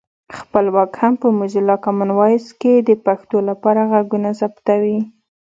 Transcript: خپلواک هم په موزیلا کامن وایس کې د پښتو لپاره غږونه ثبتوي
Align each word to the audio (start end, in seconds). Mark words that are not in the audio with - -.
خپلواک 0.37 0.91
هم 1.01 1.13
په 1.21 1.27
موزیلا 1.37 1.75
کامن 1.85 2.09
وایس 2.19 2.45
کې 2.61 2.73
د 2.79 2.89
پښتو 3.05 3.37
لپاره 3.49 3.81
غږونه 3.91 4.29
ثبتوي 4.39 4.99